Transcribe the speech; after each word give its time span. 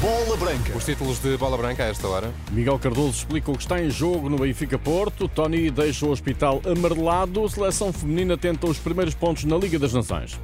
Bola 0.00 0.36
Branca. 0.36 0.76
Os 0.76 0.84
títulos 0.84 1.20
de 1.20 1.36
bola 1.36 1.56
branca 1.56 1.84
a 1.84 1.86
esta 1.86 2.08
hora. 2.08 2.34
Miguel 2.50 2.76
Cardoso 2.76 3.18
explica 3.18 3.52
o 3.52 3.54
que 3.54 3.62
está 3.62 3.80
em 3.80 3.88
jogo 3.88 4.28
no 4.28 4.36
Benfica 4.36 4.76
Porto. 4.76 5.28
Tony 5.28 5.70
deixa 5.70 6.06
o 6.06 6.10
hospital 6.10 6.60
amarelado. 6.66 7.48
Seleção 7.48 7.92
feminina 7.92 8.36
tenta 8.36 8.66
os 8.66 8.78
primeiros 8.78 9.14
pontos 9.14 9.44
na 9.44 9.56
Liga 9.56 9.78
das 9.78 9.92
Nações. 9.92 10.36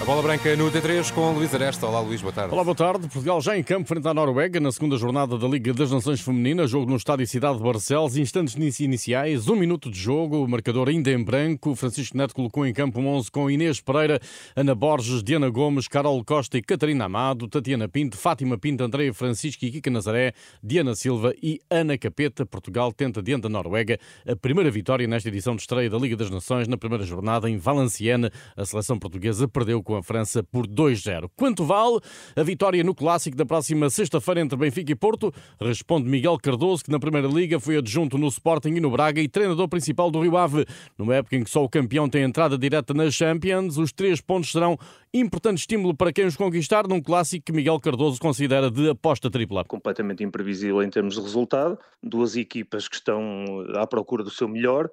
A 0.00 0.04
bola 0.04 0.22
branca 0.22 0.56
no 0.56 0.72
T3 0.72 1.12
com 1.12 1.32
Luís 1.32 1.54
Aresta. 1.54 1.86
Olá, 1.86 2.00
Luís, 2.00 2.22
boa 2.22 2.32
tarde. 2.32 2.54
Olá, 2.54 2.64
boa 2.64 2.74
tarde. 2.74 3.06
Portugal 3.06 3.38
já 3.42 3.58
em 3.58 3.62
campo 3.62 3.86
frente 3.86 4.08
à 4.08 4.14
Noruega 4.14 4.58
na 4.58 4.72
segunda 4.72 4.96
jornada 4.96 5.36
da 5.36 5.46
Liga 5.46 5.74
das 5.74 5.90
Nações 5.90 6.22
Feminina. 6.22 6.66
Jogo 6.66 6.90
no 6.90 6.96
estádio 6.96 7.26
Cidade 7.26 7.58
de 7.58 7.62
Barcelos. 7.62 8.16
Instantes 8.16 8.56
iniciais, 8.80 9.46
um 9.46 9.54
minuto 9.54 9.90
de 9.90 9.98
jogo. 9.98 10.48
Marcador 10.48 10.88
ainda 10.88 11.10
em 11.10 11.22
branco. 11.22 11.74
Francisco 11.74 12.16
Neto 12.16 12.34
colocou 12.34 12.66
em 12.66 12.72
campo 12.72 12.98
um 12.98 13.08
11 13.08 13.30
com 13.30 13.50
Inês 13.50 13.82
Pereira, 13.82 14.18
Ana 14.56 14.74
Borges, 14.74 15.22
Diana 15.22 15.50
Gomes, 15.50 15.86
Carol 15.86 16.24
Costa 16.24 16.56
e 16.56 16.62
Catarina 16.62 17.04
Amado, 17.04 17.46
Tatiana 17.46 17.86
Pinto, 17.86 18.16
Fátima 18.16 18.56
Pinto, 18.56 18.82
Andréia 18.82 19.12
Francisco 19.12 19.66
e 19.66 19.70
Kika 19.70 19.90
Nazaré, 19.90 20.32
Diana 20.62 20.94
Silva 20.94 21.34
e 21.42 21.60
Ana 21.68 21.98
Capeta. 21.98 22.46
Portugal 22.46 22.90
tenta 22.90 23.22
diante 23.22 23.42
da 23.42 23.48
Noruega 23.50 23.98
a 24.26 24.34
primeira 24.34 24.70
vitória 24.70 25.06
nesta 25.06 25.28
edição 25.28 25.54
de 25.54 25.60
estreia 25.60 25.90
da 25.90 25.98
Liga 25.98 26.16
das 26.16 26.30
Nações 26.30 26.66
na 26.66 26.78
primeira 26.78 27.04
jornada 27.04 27.50
em 27.50 27.58
Valenciennes. 27.58 28.30
A 28.56 28.64
seleção 28.64 28.98
portuguesa 28.98 29.46
perdeu 29.46 29.82
com 29.90 29.96
a 29.96 30.02
França 30.04 30.40
por 30.40 30.68
2-0. 30.68 31.28
Quanto 31.34 31.64
vale 31.64 31.98
a 32.36 32.42
vitória 32.44 32.84
no 32.84 32.94
Clássico 32.94 33.36
da 33.36 33.44
próxima 33.44 33.90
sexta-feira 33.90 34.40
entre 34.40 34.56
Benfica 34.56 34.92
e 34.92 34.94
Porto? 34.94 35.34
Responde 35.60 36.08
Miguel 36.08 36.38
Cardoso, 36.38 36.84
que 36.84 36.92
na 36.92 37.00
Primeira 37.00 37.26
Liga 37.26 37.58
foi 37.58 37.76
adjunto 37.76 38.16
no 38.16 38.28
Sporting 38.28 38.68
e 38.68 38.80
no 38.80 38.88
Braga 38.88 39.20
e 39.20 39.26
treinador 39.26 39.68
principal 39.68 40.08
do 40.08 40.20
Rio 40.20 40.36
Ave. 40.36 40.64
Numa 40.96 41.16
época 41.16 41.34
em 41.34 41.42
que 41.42 41.50
só 41.50 41.64
o 41.64 41.68
campeão 41.68 42.08
tem 42.08 42.22
entrada 42.22 42.56
direta 42.56 42.94
nas 42.94 43.14
Champions, 43.14 43.78
os 43.78 43.90
três 43.90 44.20
pontos 44.20 44.52
serão 44.52 44.78
importante 45.12 45.58
estímulo 45.58 45.92
para 45.92 46.12
quem 46.12 46.24
os 46.24 46.36
conquistar 46.36 46.86
num 46.86 47.02
Clássico 47.02 47.46
que 47.46 47.52
Miguel 47.52 47.80
Cardoso 47.80 48.20
considera 48.20 48.70
de 48.70 48.90
aposta 48.90 49.28
tripla. 49.28 49.64
Completamente 49.64 50.22
imprevisível 50.22 50.84
em 50.84 50.88
termos 50.88 51.16
de 51.16 51.20
resultado. 51.20 51.76
Duas 52.00 52.36
equipas 52.36 52.86
que 52.86 52.94
estão 52.94 53.44
à 53.74 53.84
procura 53.88 54.22
do 54.22 54.30
seu 54.30 54.46
melhor. 54.46 54.88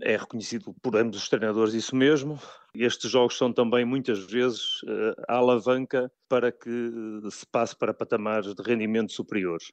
É 0.00 0.16
reconhecido 0.16 0.74
por 0.80 0.96
ambos 0.96 1.18
os 1.18 1.28
treinadores 1.28 1.74
isso 1.74 1.94
mesmo. 1.94 2.38
Estes 2.74 3.10
jogos 3.10 3.36
são 3.36 3.52
também 3.52 3.84
muitas 3.84 4.24
vezes 4.24 4.80
a 5.28 5.36
alavanca 5.36 6.10
para 6.28 6.50
que 6.50 6.90
se 7.30 7.44
passe 7.52 7.76
para 7.76 7.92
patamares 7.92 8.54
de 8.54 8.62
rendimento 8.62 9.12
superiores. 9.12 9.66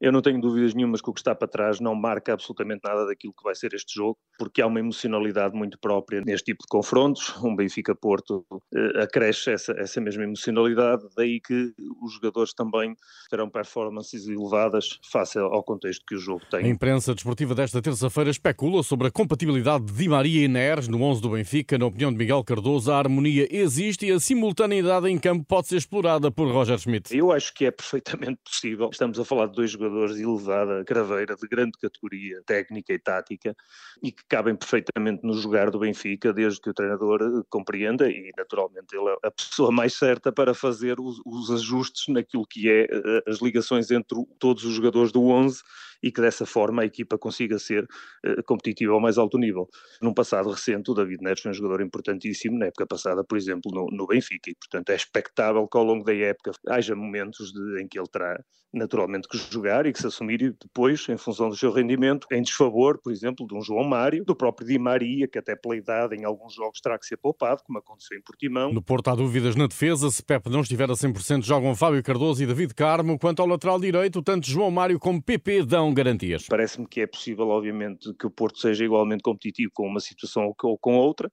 Eu 0.00 0.12
não 0.12 0.20
tenho 0.20 0.40
dúvidas 0.40 0.74
nenhumas 0.74 1.00
que 1.00 1.08
o 1.08 1.12
que 1.12 1.20
está 1.20 1.34
para 1.34 1.48
trás 1.48 1.80
não 1.80 1.94
marca 1.94 2.32
absolutamente 2.32 2.82
nada 2.84 3.06
daquilo 3.06 3.32
que 3.36 3.42
vai 3.42 3.54
ser 3.54 3.72
este 3.72 3.94
jogo, 3.94 4.16
porque 4.38 4.60
há 4.60 4.66
uma 4.66 4.78
emocionalidade 4.78 5.54
muito 5.56 5.78
própria 5.80 6.20
neste 6.20 6.52
tipo 6.52 6.62
de 6.62 6.68
confrontos. 6.68 7.34
Um 7.42 7.56
Benfica-Porto 7.56 8.44
eh, 8.74 9.02
acresce 9.02 9.50
essa, 9.50 9.72
essa 9.72 10.00
mesma 10.00 10.24
emocionalidade, 10.24 11.02
daí 11.16 11.40
que 11.40 11.72
os 12.02 12.14
jogadores 12.14 12.52
também 12.54 12.94
terão 13.30 13.48
performances 13.48 14.28
elevadas 14.28 14.98
face 15.10 15.38
ao 15.38 15.64
contexto 15.64 16.04
que 16.06 16.14
o 16.14 16.18
jogo 16.18 16.42
tem. 16.50 16.66
A 16.66 16.68
imprensa 16.68 17.14
desportiva 17.14 17.54
desta 17.54 17.80
terça-feira 17.80 18.30
especula 18.30 18.82
sobre 18.82 19.08
a 19.08 19.10
compatibilidade 19.10 19.86
de 19.86 19.92
Di 19.92 20.08
Maria 20.08 20.44
e 20.44 20.48
Neres 20.48 20.88
no 20.88 21.02
11 21.02 21.22
do 21.22 21.30
Benfica. 21.30 21.78
Na 21.78 21.86
opinião 21.86 22.12
de 22.12 22.18
Miguel 22.18 22.35
Cardoso, 22.44 22.92
a 22.92 22.98
harmonia 22.98 23.48
existe 23.50 24.06
e 24.06 24.12
a 24.12 24.20
simultaneidade 24.20 25.08
em 25.08 25.18
campo 25.18 25.44
pode 25.44 25.68
ser 25.68 25.76
explorada 25.76 26.30
por 26.30 26.50
Roger 26.50 26.78
Schmidt. 26.78 27.16
Eu 27.16 27.32
acho 27.32 27.52
que 27.54 27.66
é 27.66 27.70
perfeitamente 27.70 28.38
possível. 28.44 28.88
Estamos 28.92 29.18
a 29.18 29.24
falar 29.24 29.46
de 29.46 29.54
dois 29.56 29.70
jogadores 29.70 29.86
jogadores 29.86 30.16
de 30.16 30.22
elevada 30.22 30.84
craveira, 30.84 31.36
de 31.36 31.48
grande 31.48 31.72
categoria 31.80 32.42
técnica 32.46 32.92
e 32.92 32.98
tática, 32.98 33.56
e 34.02 34.12
que 34.12 34.22
cabem 34.28 34.54
perfeitamente 34.54 35.24
no 35.24 35.34
jogar 35.34 35.70
do 35.70 35.78
Benfica, 35.78 36.32
desde 36.32 36.60
que 36.60 36.70
o 36.70 36.74
treinador 36.74 37.22
eh, 37.22 37.42
compreenda, 37.48 38.08
e 38.08 38.32
naturalmente 38.36 38.94
ele 38.94 39.08
é 39.08 39.26
a 39.26 39.30
pessoa 39.30 39.72
mais 39.72 39.94
certa 39.94 40.32
para 40.32 40.54
fazer 40.54 41.00
os, 41.00 41.20
os 41.24 41.50
ajustes 41.50 42.08
naquilo 42.08 42.46
que 42.46 42.68
é 42.68 42.86
eh, 42.90 43.22
as 43.26 43.40
ligações 43.40 43.90
entre 43.90 44.16
todos 44.38 44.64
os 44.64 44.74
jogadores 44.74 45.12
do 45.12 45.22
11 45.22 45.62
e 46.02 46.10
que 46.10 46.20
dessa 46.20 46.46
forma 46.46 46.82
a 46.82 46.86
equipa 46.86 47.18
consiga 47.18 47.58
ser 47.58 47.84
uh, 47.84 48.42
competitiva 48.44 48.92
ao 48.92 49.00
mais 49.00 49.18
alto 49.18 49.38
nível. 49.38 49.68
Num 50.00 50.14
passado 50.14 50.50
recente, 50.50 50.90
o 50.90 50.94
David 50.94 51.22
Neres 51.22 51.40
foi 51.40 51.50
um 51.50 51.54
jogador 51.54 51.80
importantíssimo, 51.82 52.58
na 52.58 52.66
época 52.66 52.86
passada, 52.86 53.24
por 53.24 53.36
exemplo, 53.36 53.70
no, 53.72 53.86
no 53.90 54.06
Benfica, 54.06 54.50
e 54.50 54.54
portanto 54.54 54.90
é 54.90 54.96
expectável 54.96 55.66
que 55.68 55.76
ao 55.76 55.84
longo 55.84 56.04
da 56.04 56.14
época 56.14 56.52
haja 56.68 56.94
momentos 56.94 57.52
de, 57.52 57.82
em 57.82 57.88
que 57.88 57.98
ele 57.98 58.08
terá 58.08 58.38
naturalmente 58.76 59.28
que 59.28 59.38
jogar 59.38 59.86
e 59.86 59.92
que 59.92 59.98
se 59.98 60.06
assumir 60.06 60.54
depois, 60.60 61.08
em 61.08 61.16
função 61.16 61.48
do 61.48 61.56
seu 61.56 61.72
rendimento, 61.72 62.26
em 62.30 62.42
desfavor, 62.42 63.00
por 63.02 63.12
exemplo, 63.12 63.46
de 63.46 63.54
um 63.54 63.62
João 63.62 63.84
Mário, 63.84 64.24
do 64.24 64.36
próprio 64.36 64.66
Di 64.66 64.78
Maria, 64.78 65.26
que 65.26 65.38
até 65.38 65.56
pela 65.56 65.76
idade 65.76 66.14
em 66.14 66.24
alguns 66.24 66.54
jogos 66.54 66.80
terá 66.80 66.98
que 66.98 67.06
ser 67.06 67.16
poupado, 67.16 67.62
como 67.64 67.78
aconteceu 67.78 68.18
em 68.18 68.22
Portimão. 68.22 68.72
No 68.72 68.82
Porto 68.82 69.08
há 69.08 69.14
dúvidas 69.14 69.56
na 69.56 69.66
defesa, 69.66 70.10
se 70.10 70.22
Pepe 70.22 70.50
não 70.50 70.60
estiver 70.60 70.90
a 70.90 70.94
100%, 70.94 71.42
jogam 71.42 71.74
Fábio 71.74 72.02
Cardoso 72.02 72.42
e 72.42 72.46
David 72.46 72.74
Carmo. 72.74 73.18
Quanto 73.18 73.40
ao 73.40 73.48
lateral 73.48 73.80
direito, 73.80 74.22
tanto 74.22 74.48
João 74.48 74.70
Mário 74.70 74.98
como 74.98 75.22
PP 75.22 75.64
dão 75.64 75.85
garantias. 75.94 76.46
Parece-me 76.48 76.86
que 76.86 77.00
é 77.00 77.06
possível, 77.06 77.48
obviamente, 77.48 78.12
que 78.14 78.26
o 78.26 78.30
Porto 78.30 78.58
seja 78.58 78.84
igualmente 78.84 79.22
competitivo 79.22 79.70
com 79.74 79.86
uma 79.86 80.00
situação 80.00 80.52
ou 80.62 80.78
com 80.78 80.96
outra. 80.96 81.30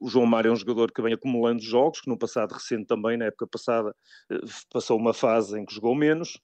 O 0.00 0.08
João 0.08 0.26
Mário 0.26 0.50
é 0.50 0.52
um 0.52 0.56
jogador 0.56 0.92
que 0.92 1.02
vem 1.02 1.14
acumulando 1.14 1.62
jogos, 1.62 2.00
que 2.00 2.08
no 2.08 2.18
passado 2.18 2.52
recente 2.52 2.86
também, 2.86 3.16
na 3.16 3.26
época 3.26 3.46
passada, 3.46 3.94
eh, 4.30 4.38
passou 4.70 4.98
uma 4.98 5.14
fase 5.14 5.58
em 5.58 5.64
que 5.64 5.74
jogou 5.74 5.94
menos 5.94 6.40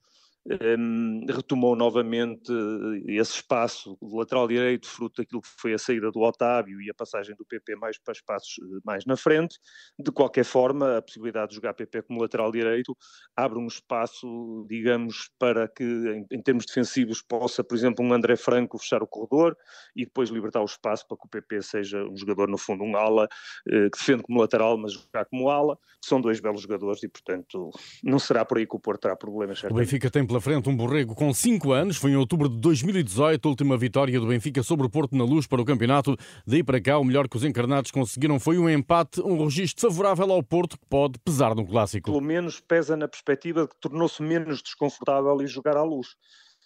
um, 0.79 1.27
retomou 1.29 1.77
novamente 1.77 2.51
eh, 2.51 3.15
esse 3.21 3.35
espaço 3.35 3.99
do 4.01 4.17
lateral 4.17 4.49
direito, 4.49 4.89
fruto 4.89 5.21
daquilo 5.21 5.43
que 5.43 5.49
foi 5.59 5.75
a 5.75 5.79
saída 5.79 6.11
do 6.11 6.21
Otávio 6.21 6.81
e 6.81 6.91
a 6.91 6.95
passagem 6.95 7.37
do 7.37 7.45
PP 7.45 7.77
mais 7.77 7.99
para 7.99 8.13
espaços 8.13 8.57
eh, 8.59 8.81
mais 8.85 9.05
na 9.05 9.17
frente. 9.17 9.59
De 9.99 10.11
qualquer 10.11 10.45
forma, 10.45 10.99
a 10.99 11.03
possibilidade 11.03 11.51
de 11.51 11.57
jogar 11.57 11.75
PP 11.75 12.03
como 12.03 12.23
lateral 12.23 12.51
direito 12.51 12.97
abre 13.37 13.59
um 13.59 13.67
espaço, 13.67 14.67
digamos, 14.69 15.31
para 15.39 15.69
que, 15.69 15.85
em, 15.85 16.27
em 16.31 16.43
termos 16.43 16.65
defensivos, 16.65 17.21
possa, 17.21 17.63
por 17.63 17.77
exemplo, 17.77 18.05
um 18.05 18.13
André 18.13 18.37
Franco 18.37 18.79
fechar 18.79 19.03
o 19.03 19.07
corredor 19.07 19.57
e 19.95 20.05
depois 20.05 20.31
libertar 20.31 20.63
o 20.63 20.67
espaço 20.67 21.07
para 21.07 21.17
que 21.19 21.27
o 21.27 21.29
PP 21.29 21.63
seja 21.63 22.03
um 22.05 22.17
jogador, 22.17 22.49
no 22.49 22.57
fundo, 22.57 22.85
um 22.85 22.97
ala, 22.97 23.29
eh, 23.69 23.91
que 23.91 23.99
defende 23.99 24.23
como 24.23 24.41
lateral, 24.41 24.79
mas 24.79 24.93
jogar 24.93 25.27
como 25.27 25.51
ala. 25.51 25.79
São 26.03 26.21
dois 26.21 26.41
belos 26.41 26.63
jogadores 26.63 27.03
e, 27.03 27.09
portanto, 27.09 27.71
não 28.03 28.19
será 28.19 28.45
por 28.45 28.59
aí 28.59 28.67
que 28.67 28.77
o 28.77 28.81
Porto 28.81 29.03
terá 29.03 29.17
problemas. 29.17 29.59
Certamente. 29.59 29.83
O 29.83 29.85
Benfica 29.85 30.11
tem 30.11 30.27
pela 30.27 30.38
frente 30.41 30.69
um 30.69 30.77
borrego 30.77 31.15
com 31.15 31.33
5 31.33 31.73
anos. 31.73 31.97
Foi 31.97 32.11
em 32.11 32.17
outubro 32.17 32.49
de 32.49 32.57
2018 32.59 33.47
a 33.47 33.49
última 33.49 33.77
vitória 33.77 34.19
do 34.19 34.27
Benfica 34.27 34.63
sobre 34.63 34.87
o 34.87 34.91
Porto 34.91 35.17
na 35.17 35.25
Luz 35.25 35.47
para 35.47 35.61
o 35.61 35.65
campeonato. 35.65 36.17
Daí 36.47 36.63
para 36.63 36.81
cá, 36.81 36.99
o 36.99 37.05
melhor 37.05 37.29
que 37.29 37.37
os 37.37 37.45
encarnados 37.45 37.91
conseguiram 37.91 38.39
foi 38.39 38.59
um 38.59 38.69
empate, 38.69 39.21
um 39.21 39.45
registro 39.45 39.91
favorável 39.91 40.33
ao 40.33 40.43
Porto 40.43 40.79
que 40.79 40.87
pode 40.87 41.19
pesar 41.19 41.55
no 41.55 41.67
clássico. 41.67 42.11
Pelo 42.11 42.23
menos 42.23 42.61
pesa 42.61 42.97
na 42.97 43.09
perspectiva 43.09 43.63
de 43.63 43.69
que 43.69 43.77
tornou-se 43.81 44.23
menos 44.23 44.63
desconfortável 44.63 45.41
e 45.43 45.47
jogar 45.47 45.77
à 45.77 45.83
luz 45.83 46.09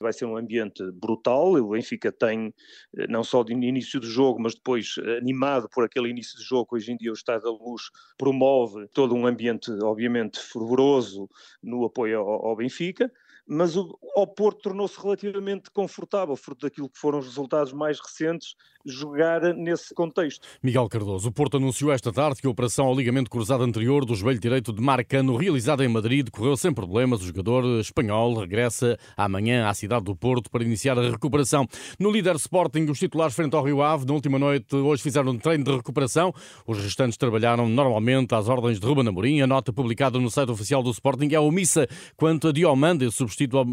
vai 0.02 0.12
ser 0.12 0.26
um 0.26 0.36
ambiente 0.36 0.82
brutal. 0.92 1.54
O 1.54 1.70
Benfica 1.70 2.12
tem, 2.12 2.52
eh, 2.96 3.06
não 3.08 3.24
só 3.24 3.42
de 3.42 3.52
início 3.52 4.00
do 4.00 4.06
jogo, 4.06 4.40
mas 4.42 4.54
depois 4.54 4.94
eh, 4.98 5.18
animado 5.18 5.68
por 5.70 5.84
aquele 5.84 6.10
início 6.10 6.36
do 6.36 6.44
jogo, 6.44 6.76
hoje 6.76 6.92
em 6.92 6.96
dia 6.96 7.10
o 7.10 7.14
Estado 7.14 7.44
da 7.44 7.50
Luz 7.50 7.82
promove 8.18 8.86
todo 8.88 9.14
um 9.14 9.26
ambiente, 9.26 9.70
obviamente, 9.82 10.38
fervoroso 10.40 11.28
no 11.62 11.84
apoio 11.84 12.20
ao, 12.20 12.46
ao 12.48 12.56
Benfica 12.56 13.10
mas 13.46 13.76
o, 13.76 13.98
ao 14.16 14.26
Porto 14.26 14.62
tornou-se 14.62 15.00
relativamente 15.00 15.70
confortável, 15.70 16.36
fruto 16.36 16.66
daquilo 16.66 16.88
que 16.88 16.98
foram 16.98 17.18
os 17.18 17.26
resultados 17.26 17.72
mais 17.72 17.98
recentes, 18.00 18.54
jogar 18.84 19.54
nesse 19.54 19.94
contexto. 19.94 20.46
Miguel 20.62 20.88
Cardoso, 20.88 21.28
o 21.28 21.32
Porto 21.32 21.56
anunciou 21.56 21.92
esta 21.92 22.12
tarde 22.12 22.40
que 22.40 22.46
a 22.46 22.50
operação 22.50 22.86
ao 22.86 22.94
ligamento 22.94 23.30
cruzado 23.30 23.62
anterior 23.62 24.04
do 24.04 24.14
joelho 24.14 24.40
direito 24.40 24.72
de 24.72 24.80
Marcano, 24.80 25.36
realizada 25.36 25.84
em 25.84 25.88
Madrid, 25.88 26.28
correu 26.30 26.56
sem 26.56 26.72
problemas. 26.72 27.22
O 27.22 27.26
jogador 27.26 27.64
espanhol 27.80 28.34
regressa 28.34 28.98
amanhã 29.16 29.68
à 29.68 29.74
cidade 29.74 30.04
do 30.04 30.16
Porto 30.16 30.50
para 30.50 30.64
iniciar 30.64 30.98
a 30.98 31.10
recuperação. 31.10 31.66
No 31.98 32.10
líder 32.10 32.36
Sporting, 32.36 32.86
os 32.90 32.98
titulares 32.98 33.34
frente 33.34 33.54
ao 33.54 33.64
Rio 33.64 33.82
Ave, 33.82 34.04
na 34.04 34.14
última 34.14 34.38
noite, 34.38 34.74
hoje 34.74 35.02
fizeram 35.02 35.30
um 35.30 35.38
treino 35.38 35.64
de 35.64 35.70
recuperação. 35.70 36.32
Os 36.66 36.78
restantes 36.78 37.16
trabalharam 37.16 37.68
normalmente 37.68 38.34
às 38.34 38.48
ordens 38.48 38.80
de 38.80 38.86
Ruben 38.86 39.06
Amorim. 39.06 39.40
A 39.40 39.46
nota 39.46 39.72
publicada 39.72 40.18
no 40.18 40.30
site 40.30 40.50
oficial 40.50 40.82
do 40.82 40.90
Sporting 40.90 41.28
é 41.32 41.40
omissa 41.40 41.86
quanto 42.16 42.48
a 42.48 42.52
Diomande, 42.52 43.04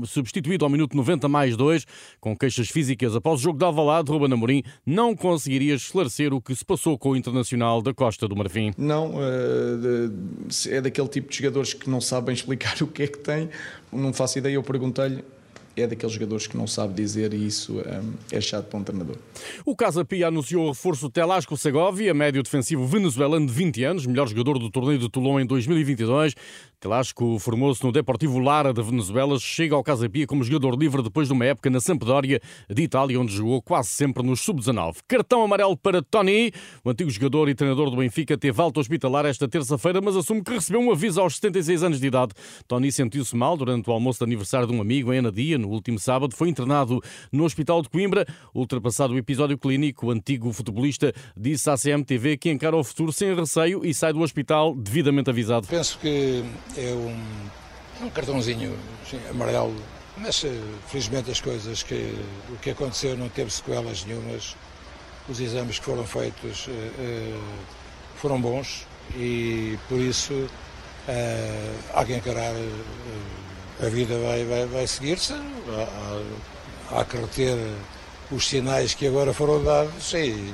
substituído 0.05 0.65
ao 0.65 0.71
minuto 0.71 0.95
90 0.95 1.27
mais 1.27 1.55
2, 1.55 1.85
com 2.19 2.35
queixas 2.35 2.69
físicas 2.69 3.15
após 3.15 3.39
o 3.39 3.43
jogo 3.43 3.57
de 3.57 3.65
Alvalade, 3.65 4.11
Ruben 4.11 4.33
Amorim 4.33 4.63
não 4.85 5.15
conseguiria 5.15 5.75
esclarecer 5.75 6.33
o 6.33 6.41
que 6.41 6.55
se 6.55 6.65
passou 6.65 6.97
com 6.97 7.11
o 7.11 7.15
Internacional 7.15 7.81
da 7.81 7.93
Costa 7.93 8.27
do 8.27 8.35
Marfim. 8.35 8.71
Não, 8.77 9.13
eh, 9.21 10.75
é 10.75 10.81
daquele 10.81 11.07
tipo 11.07 11.29
de 11.29 11.37
jogadores 11.37 11.73
que 11.73 11.89
não 11.89 12.01
sabem 12.01 12.33
explicar 12.35 12.81
o 12.81 12.87
que 12.87 13.03
é 13.03 13.07
que 13.07 13.19
tem. 13.19 13.49
Não 13.91 14.13
faço 14.13 14.37
ideia, 14.37 14.55
eu 14.55 14.63
perguntei-lhe 14.63 15.23
é 15.81 15.87
daqueles 15.87 16.13
jogadores 16.13 16.47
que 16.47 16.57
não 16.57 16.67
sabe 16.67 16.93
dizer 16.93 17.33
e 17.33 17.45
isso 17.45 17.79
um, 17.79 18.13
é 18.31 18.41
chato 18.41 18.65
para 18.65 18.79
um 18.79 18.83
treinador. 18.83 19.17
O 19.65 19.75
Casa 19.75 20.03
Pia 20.03 20.27
anunciou 20.27 20.65
o 20.65 20.69
reforço 20.69 21.09
Telasco 21.09 21.55
Segovia, 21.57 22.13
médio 22.13 22.43
defensivo 22.43 22.85
venezuelano 22.85 23.45
de 23.45 23.53
20 23.53 23.83
anos, 23.83 24.05
melhor 24.05 24.27
jogador 24.27 24.59
do 24.59 24.69
torneio 24.69 24.99
de 24.99 25.09
Toulon 25.09 25.39
em 25.39 25.45
2022. 25.45 26.35
Telasco 26.79 27.37
formou-se 27.39 27.83
no 27.83 27.91
Deportivo 27.91 28.39
Lara 28.39 28.71
da 28.71 28.81
Venezuela, 28.81 29.37
chega 29.37 29.75
ao 29.75 29.83
Casa 29.83 30.09
Pia 30.09 30.25
como 30.25 30.43
jogador 30.45 30.79
livre 30.79 31.03
depois 31.03 31.27
de 31.27 31.33
uma 31.33 31.43
época 31.45 31.69
na 31.69 31.81
Sampdoria 31.81 32.39
de 32.69 32.81
Itália, 32.81 33.19
onde 33.19 33.33
jogou 33.33 33.61
quase 33.61 33.89
sempre 33.89 34.23
nos 34.23 34.39
sub-19. 34.39 34.99
Cartão 35.05 35.43
amarelo 35.43 35.75
para 35.75 36.01
Tony, 36.01 36.53
o 36.81 36.89
antigo 36.89 37.09
jogador 37.09 37.49
e 37.49 37.55
treinador 37.55 37.89
do 37.89 37.97
Benfica, 37.97 38.37
teve 38.37 38.61
alta 38.61 38.79
hospitalar 38.79 39.25
esta 39.25 39.45
terça-feira, 39.45 39.99
mas 39.99 40.15
assume 40.15 40.41
que 40.41 40.51
recebeu 40.51 40.79
um 40.79 40.89
aviso 40.89 41.19
aos 41.19 41.35
76 41.35 41.83
anos 41.83 41.99
de 41.99 42.07
idade. 42.07 42.31
Tony 42.65 42.89
sentiu-se 42.93 43.35
mal 43.35 43.57
durante 43.57 43.89
o 43.89 43.93
almoço 43.93 44.19
de 44.19 44.23
aniversário 44.23 44.65
de 44.65 44.73
um 44.73 44.79
amigo 44.79 45.11
em 45.11 45.17
Anadia, 45.17 45.57
no 45.57 45.68
último 45.71 45.99
sábado, 45.99 46.35
foi 46.35 46.49
internado 46.49 47.01
no 47.31 47.43
Hospital 47.43 47.81
de 47.81 47.89
Coimbra. 47.89 48.25
Ultrapassado 48.53 49.13
o 49.13 49.17
episódio 49.17 49.57
clínico, 49.57 50.07
o 50.07 50.11
antigo 50.11 50.51
futebolista 50.51 51.13
disse 51.35 51.69
à 51.69 51.77
CMTV 51.77 52.37
que 52.37 52.49
encara 52.49 52.75
o 52.75 52.83
futuro 52.83 53.11
sem 53.11 53.35
receio 53.35 53.85
e 53.85 53.93
sai 53.93 54.13
do 54.13 54.21
hospital 54.21 54.75
devidamente 54.75 55.29
avisado. 55.29 55.67
Penso 55.67 55.97
que 55.99 56.43
é 56.77 56.93
um, 56.93 58.05
um 58.05 58.09
cartãozinho 58.09 58.75
amarelo, 59.29 59.75
mas 60.17 60.43
eh, 60.43 60.49
felizmente 60.87 61.31
as 61.31 61.41
coisas 61.41 61.83
que 61.83 62.15
o 62.49 62.57
que 62.57 62.71
aconteceu 62.71 63.17
não 63.17 63.29
teve 63.29 63.51
sequelas 63.51 64.05
nenhumas. 64.05 64.55
Os 65.27 65.39
exames 65.39 65.77
que 65.77 65.85
foram 65.85 66.05
feitos 66.05 66.65
uh, 66.67 66.71
uh, 66.71 67.41
foram 68.15 68.41
bons 68.41 68.87
e 69.15 69.77
por 69.87 69.99
isso 69.99 70.49
há 71.93 72.05
que 72.05 72.15
encarar 72.15 72.53
a 73.81 73.89
vida 73.89 74.17
vai, 74.19 74.43
vai, 74.45 74.65
vai 74.65 74.87
seguir-se, 74.87 75.33
há, 75.33 76.99
há 76.99 77.05
que 77.05 77.17
reter 77.17 77.57
os 78.31 78.47
sinais 78.47 78.93
que 78.93 79.07
agora 79.07 79.33
foram 79.33 79.63
dados 79.63 80.13
e 80.13 80.53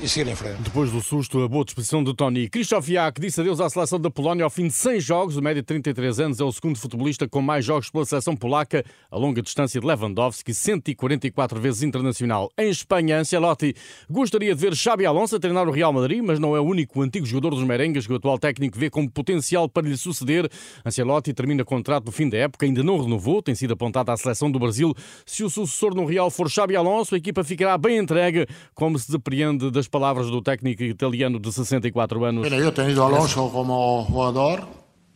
e 0.00 0.08
seguir 0.08 0.30
em 0.30 0.36
frente. 0.36 0.62
Depois 0.62 0.92
do 0.92 1.00
susto, 1.00 1.42
a 1.42 1.48
boa 1.48 1.64
disposição 1.64 2.04
de 2.04 2.14
Tony. 2.14 2.48
Krzysztof 2.48 2.92
Jak 2.92 3.20
disse 3.20 3.40
adeus 3.40 3.60
à 3.60 3.68
seleção 3.68 4.00
da 4.00 4.10
Polónia 4.10 4.44
ao 4.44 4.50
fim 4.50 4.68
de 4.68 4.72
100 4.72 5.00
jogos. 5.00 5.36
O 5.36 5.42
médio 5.42 5.62
de 5.62 5.66
33 5.66 6.20
anos 6.20 6.40
é 6.40 6.44
o 6.44 6.52
segundo 6.52 6.78
futebolista 6.78 7.28
com 7.28 7.42
mais 7.42 7.64
jogos 7.64 7.90
pela 7.90 8.04
seleção 8.04 8.36
polaca, 8.36 8.84
a 9.10 9.16
longa 9.16 9.42
distância 9.42 9.80
de 9.80 9.86
Lewandowski, 9.86 10.54
144 10.54 11.60
vezes 11.60 11.82
internacional. 11.82 12.50
Em 12.56 12.70
Espanha, 12.70 13.18
Ancelotti 13.18 13.74
gostaria 14.08 14.54
de 14.54 14.60
ver 14.60 14.76
Xabi 14.76 15.04
Alonso 15.04 15.34
a 15.34 15.40
treinar 15.40 15.68
o 15.68 15.72
Real 15.72 15.92
Madrid, 15.92 16.22
mas 16.22 16.38
não 16.38 16.54
é 16.54 16.60
o 16.60 16.64
único 16.64 17.02
antigo 17.02 17.26
jogador 17.26 17.56
dos 17.56 17.64
merengues 17.64 18.06
que 18.06 18.12
o 18.12 18.16
atual 18.16 18.38
técnico 18.38 18.78
vê 18.78 18.88
como 18.88 19.10
potencial 19.10 19.68
para 19.68 19.88
lhe 19.88 19.96
suceder. 19.96 20.48
Ancelotti 20.84 21.32
termina 21.32 21.64
contrato 21.64 22.06
no 22.06 22.12
fim 22.12 22.28
da 22.28 22.38
época, 22.38 22.66
ainda 22.66 22.84
não 22.84 23.02
renovou, 23.02 23.42
tem 23.42 23.54
sido 23.54 23.72
apontado 23.72 24.12
à 24.12 24.16
seleção 24.16 24.48
do 24.48 24.60
Brasil. 24.60 24.94
Se 25.26 25.42
o 25.42 25.50
sucessor 25.50 25.92
no 25.94 26.04
Real 26.04 26.30
for 26.30 26.48
Xabi 26.48 26.76
Alonso, 26.76 27.16
a 27.16 27.18
equipa 27.18 27.42
ficará 27.42 27.76
bem 27.76 27.98
entregue, 27.98 28.46
como 28.74 28.96
se 28.96 29.10
depreende 29.10 29.70
das 29.70 29.87
palavras 29.88 30.30
do 30.30 30.40
técnico 30.40 30.82
italiano 30.82 31.38
de 31.38 31.52
64 31.52 32.24
anos. 32.24 32.42
Bene, 32.42 32.56
io 32.62 32.68
ho 32.68 32.72
tenuto 32.72 33.02
Alonso 33.02 33.50
como 33.50 34.04
jugador, 34.04 34.62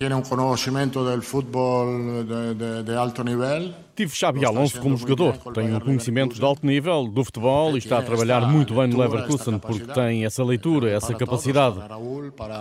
tiene 0.02 0.16
un 0.16 0.22
conocimiento 0.22 1.04
del 1.04 1.22
fútbol 1.22 2.26
de, 2.26 2.54
de, 2.56 2.82
de 2.82 2.96
alto 2.96 3.22
nivel. 3.22 3.72
Tive 3.94 4.10
Xabi 4.10 4.42
Alonso 4.42 4.80
como 4.80 4.96
jogador, 4.96 5.36
tem 5.52 5.74
um 5.74 5.78
conhecimento 5.78 6.34
de 6.34 6.42
alto 6.42 6.66
nível 6.66 7.06
do 7.06 7.22
futebol 7.22 7.74
e 7.74 7.78
está 7.78 7.98
a 7.98 8.02
trabalhar 8.02 8.40
muito 8.48 8.74
bem 8.74 8.86
no 8.88 8.98
Leverkusen 8.98 9.58
porque 9.58 9.84
tem 9.92 10.24
essa 10.24 10.42
leitura, 10.42 10.90
essa 10.90 11.12
capacidade. 11.12 11.78
Raúl, 11.78 12.32
para 12.32 12.56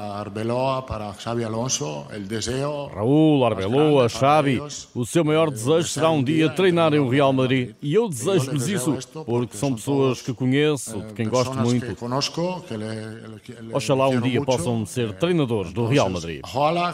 Arbeloa, 3.47 4.09
Xabi 4.09 4.61
o 4.93 5.05
seu 5.05 5.23
maior 5.23 5.49
desejo 5.49 5.87
será 5.87 6.09
um 6.11 6.21
dia 6.21 6.49
treinar 6.49 6.93
em 6.93 6.99
o 6.99 7.07
Real 7.07 7.31
Madrid 7.31 7.75
e 7.81 7.93
eu 7.93 8.09
desejo-lhes 8.09 8.67
isso 8.67 8.97
porque 9.25 9.55
são 9.55 9.73
pessoas 9.73 10.21
que 10.21 10.33
conheço, 10.33 10.99
de 11.01 11.13
quem 11.13 11.29
gosto 11.29 11.57
muito. 11.57 11.95
Oxalá 13.71 14.09
um 14.09 14.19
dia 14.19 14.43
possam 14.43 14.85
ser 14.85 15.13
treinadores 15.13 15.71
do 15.71 15.87
Real 15.87 16.09
Madrid. 16.09 16.41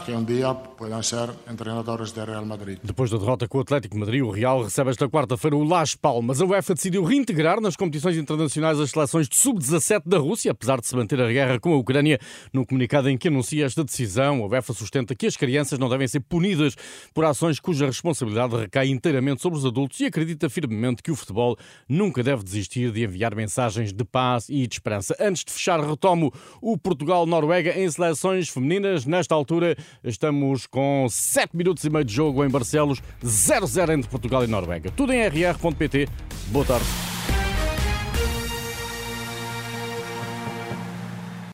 Que 0.06 0.12
um 0.12 0.22
dia 0.22 0.37
possam 0.76 1.02
ser 1.02 1.30
treinadores 1.56 2.12
do 2.12 2.24
Real 2.24 2.44
Madrid. 2.44 2.78
Depois 2.82 3.10
da 3.10 3.18
derrota 3.18 3.48
com 3.48 3.58
o 3.58 3.60
Atlético 3.60 3.98
Madrid, 3.98 4.22
o 4.22 4.30
Real 4.30 4.62
recebe 4.62 4.90
esta 4.90 5.08
quarta-feira 5.08 5.56
o 5.56 5.64
Las 5.64 5.94
Palmas. 5.94 6.40
A 6.40 6.44
UEFA 6.44 6.74
decidiu 6.74 7.02
reintegrar 7.02 7.60
nas 7.60 7.76
competições 7.76 8.16
internacionais 8.16 8.78
as 8.78 8.90
seleções 8.90 9.28
de 9.28 9.36
sub-17 9.36 10.02
da 10.06 10.18
Rússia, 10.18 10.52
apesar 10.52 10.80
de 10.80 10.86
se 10.86 10.94
manter 10.94 11.20
a 11.20 11.30
guerra 11.30 11.58
com 11.58 11.72
a 11.72 11.76
Ucrânia. 11.76 12.18
No 12.52 12.64
comunicado 12.64 13.08
em 13.08 13.18
que 13.18 13.28
anuncia 13.28 13.66
esta 13.66 13.82
decisão, 13.82 14.42
a 14.42 14.46
UEFA 14.46 14.72
sustenta 14.72 15.14
que 15.14 15.26
as 15.26 15.36
crianças 15.36 15.78
não 15.78 15.88
devem 15.88 16.06
ser 16.06 16.20
punidas 16.20 16.74
por 17.12 17.24
ações 17.24 17.58
cuja 17.58 17.86
responsabilidade 17.86 18.56
recai 18.56 18.88
inteiramente 18.88 19.42
sobre 19.42 19.58
os 19.58 19.66
adultos 19.66 19.98
e 20.00 20.06
acredita 20.06 20.48
firmemente 20.48 21.02
que 21.02 21.10
o 21.10 21.16
futebol 21.16 21.56
nunca 21.88 22.22
deve 22.22 22.44
desistir 22.44 22.92
de 22.92 23.04
enviar 23.04 23.34
mensagens 23.34 23.92
de 23.92 24.04
paz 24.04 24.48
e 24.48 24.66
de 24.66 24.74
esperança. 24.74 25.16
Antes 25.18 25.44
de 25.44 25.52
fechar, 25.52 25.80
retomo 25.80 26.32
o 26.60 26.78
Portugal-Noruega 26.78 27.78
em 27.78 27.90
seleções 27.90 28.48
femininas. 28.48 29.04
Nesta 29.04 29.34
altura, 29.34 29.76
estamos 30.28 30.66
com 30.66 31.06
7 31.08 31.56
minutos 31.56 31.82
e 31.84 31.90
meio 31.90 32.04
de 32.04 32.12
jogo 32.12 32.44
em 32.44 32.50
Barcelos, 32.50 33.00
0-0 33.24 33.94
entre 33.94 34.10
Portugal 34.10 34.44
e 34.44 34.46
Noruega. 34.46 34.90
Tudo 34.90 35.12
em 35.12 35.26
rr.pt. 35.26 36.06
Boa 36.50 36.64
tarde. 36.66 37.17